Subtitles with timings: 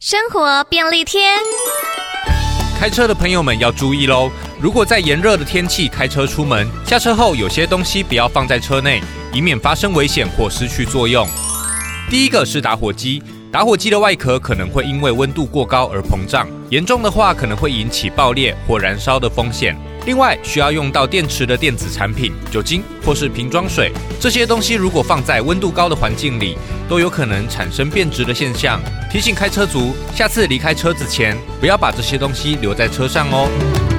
[0.00, 1.22] 生活便利贴。
[2.78, 4.30] 开车的朋友们要注意喽！
[4.60, 11.26] 如果在炎热的天气开车出门，下车后有些东西不要放在车内，以免发生危险或失去作用。
[12.08, 19.76] 第一个是打火机，打火机的外壳可能会因为温度过高而膨胀，严重的话可能会引起爆裂或燃烧的风险。
[20.08, 26.56] 另外，需要用到电池的电子产品、酒精或是瓶装水，这些东西如果放在温度高的环境里，
[26.88, 28.80] 都有可能产生变质的现象。
[29.12, 33.97] 提醒开车族，下次离开车子前，不要把这些东西留在车上哦。